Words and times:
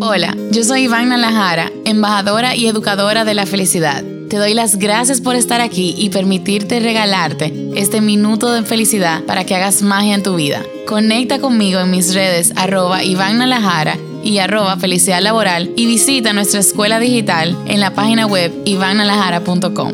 Hola, 0.00 0.36
yo 0.52 0.62
soy 0.62 0.82
Iván 0.82 1.08
Nalajara, 1.08 1.72
embajadora 1.84 2.54
y 2.54 2.66
educadora 2.66 3.24
de 3.24 3.34
la 3.34 3.46
felicidad. 3.46 4.04
Te 4.28 4.36
doy 4.36 4.54
las 4.54 4.76
gracias 4.76 5.20
por 5.20 5.34
estar 5.34 5.60
aquí 5.60 5.94
y 5.98 6.10
permitirte 6.10 6.80
regalarte 6.80 7.52
este 7.74 8.00
minuto 8.00 8.52
de 8.52 8.62
felicidad 8.62 9.24
para 9.24 9.44
que 9.44 9.56
hagas 9.56 9.82
magia 9.82 10.14
en 10.14 10.22
tu 10.22 10.36
vida. 10.36 10.62
Conecta 10.86 11.40
conmigo 11.40 11.80
en 11.80 11.90
mis 11.90 12.14
redes 12.14 12.52
arroba 12.54 13.02
Iván 13.02 13.40
y 14.22 14.38
arroba 14.38 14.76
felicidad 14.76 15.20
laboral 15.20 15.72
y 15.76 15.86
visita 15.86 16.32
nuestra 16.32 16.60
escuela 16.60 17.00
digital 17.00 17.56
en 17.66 17.80
la 17.80 17.94
página 17.94 18.26
web 18.26 18.52
ivannalajara.com. 18.66 19.92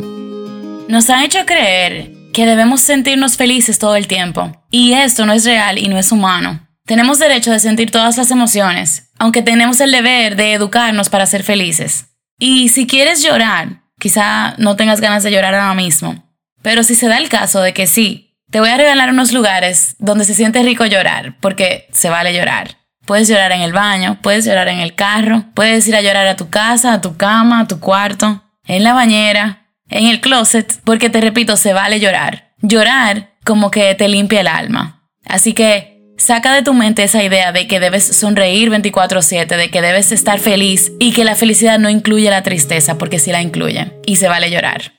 Nos 0.89 1.09
han 1.09 1.23
hecho 1.23 1.39
creer 1.46 2.12
que 2.33 2.45
debemos 2.45 2.81
sentirnos 2.81 3.37
felices 3.37 3.79
todo 3.79 3.96
el 3.96 4.07
tiempo 4.07 4.53
y 4.71 4.93
esto 4.93 5.25
no 5.25 5.33
es 5.33 5.45
real 5.45 5.79
y 5.79 5.89
no 5.89 5.99
es 5.99 6.12
humano. 6.12 6.64
Tenemos 6.87 7.19
derecho 7.19 7.51
de 7.51 7.61
sentir 7.61 7.91
todas 7.91 8.19
las 8.19 8.30
emociones, 8.30 9.11
aunque 9.19 9.41
tenemos 9.41 9.81
el 9.81 9.90
deber 9.90 10.36
de 10.36 10.53
educarnos 10.53 11.08
para 11.08 11.25
ser 11.25 11.43
felices. 11.43 12.08
Y 12.39 12.68
si 12.68 12.86
quieres 12.86 13.22
llorar, 13.22 13.81
quizá 13.99 14.54
no 14.58 14.77
tengas 14.77 15.00
ganas 15.00 15.22
de 15.22 15.31
llorar 15.31 15.55
ahora 15.55 15.72
mismo, 15.72 16.31
pero 16.61 16.82
si 16.82 16.94
se 16.94 17.08
da 17.08 17.17
el 17.17 17.31
caso 17.31 17.63
de 17.63 17.72
que 17.72 17.86
sí, 17.86 18.36
te 18.50 18.61
voy 18.61 18.68
a 18.68 18.77
regalar 18.77 19.08
unos 19.08 19.32
lugares 19.32 19.96
donde 19.99 20.27
se 20.27 20.35
siente 20.35 20.63
rico 20.63 20.85
llorar, 20.85 21.36
porque 21.41 21.89
se 21.91 22.11
vale 22.11 22.35
llorar. 22.35 22.77
Puedes 23.07 23.29
llorar 23.29 23.53
en 23.53 23.63
el 23.63 23.72
baño, 23.72 24.19
puedes 24.21 24.44
llorar 24.44 24.69
en 24.69 24.80
el 24.80 24.94
carro, 24.94 25.44
puedes 25.55 25.89
ir 25.89 25.96
a 25.96 26.03
llorar 26.03 26.27
a 26.27 26.36
tu 26.36 26.50
casa, 26.50 26.93
a 26.93 27.00
tu 27.00 27.16
cama, 27.16 27.61
a 27.61 27.66
tu 27.66 27.80
cuarto, 27.80 28.44
en 28.66 28.85
la 28.85 28.93
bañera, 28.93 29.69
en 29.89 30.07
el 30.07 30.21
closet, 30.21 30.80
porque 30.85 31.08
te 31.08 31.22
repito, 31.22 31.57
se 31.57 31.72
vale 31.72 31.99
llorar. 31.99 32.53
Llorar 32.61 33.33
como 33.42 33.70
que 33.70 33.94
te 33.94 34.08
limpia 34.08 34.41
el 34.41 34.48
alma. 34.48 35.03
Así 35.27 35.55
que 35.55 35.94
Saca 36.25 36.55
de 36.55 36.62
tu 36.62 36.73
mente 36.73 37.03
esa 37.03 37.23
idea 37.23 37.53
de 37.53 37.69
que 37.69 37.81
debes 37.81 38.03
sonreír 38.03 38.70
24/7, 38.70 39.59
de 39.59 39.70
que 39.70 39.83
debes 39.83 40.11
estar 40.11 40.41
feliz 40.41 40.91
y 40.98 41.12
que 41.12 41.23
la 41.23 41.34
felicidad 41.34 41.78
no 41.78 41.91
incluye 41.91 42.31
la 42.31 42.42
tristeza, 42.42 42.97
porque 42.97 43.19
sí 43.19 43.31
la 43.31 43.42
incluye 43.42 43.92
y 44.06 44.16
se 44.16 44.27
vale 44.27 44.50
llorar. 44.50 44.94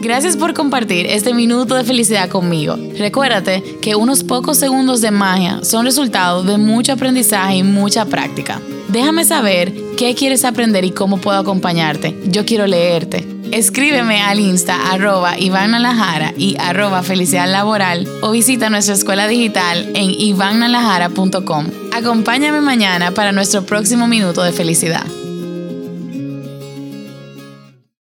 Gracias 0.00 0.36
por 0.36 0.52
compartir 0.52 1.06
este 1.06 1.32
minuto 1.34 1.76
de 1.76 1.84
felicidad 1.84 2.28
conmigo. 2.28 2.76
Recuérdate 2.98 3.62
que 3.80 3.94
unos 3.94 4.24
pocos 4.24 4.58
segundos 4.58 5.00
de 5.02 5.12
magia 5.12 5.60
son 5.62 5.84
resultado 5.84 6.42
de 6.42 6.58
mucho 6.58 6.94
aprendizaje 6.94 7.58
y 7.58 7.62
mucha 7.62 8.04
práctica. 8.04 8.60
Déjame 8.88 9.24
saber 9.24 9.72
qué 9.96 10.14
quieres 10.14 10.44
aprender 10.44 10.84
y 10.84 10.90
cómo 10.90 11.18
puedo 11.18 11.38
acompañarte. 11.38 12.16
Yo 12.26 12.44
quiero 12.44 12.66
leerte. 12.66 13.26
Escríbeme 13.52 14.20
al 14.20 14.40
insta 14.40 14.90
arroba 14.90 15.38
y 15.38 16.56
arroba 16.58 17.02
felicidad 17.02 17.50
laboral 17.50 18.08
o 18.22 18.32
visita 18.32 18.70
nuestra 18.70 18.94
escuela 18.94 19.28
digital 19.28 19.90
en 19.94 20.10
ivannalajara.com. 20.10 21.66
Acompáñame 21.92 22.60
mañana 22.60 23.12
para 23.12 23.32
nuestro 23.32 23.64
próximo 23.64 24.08
minuto 24.08 24.42
de 24.42 24.52
felicidad. 24.52 25.06